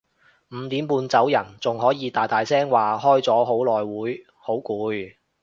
[0.49, 5.13] 五點半走人仲可以大大聲話開咗好耐會好攰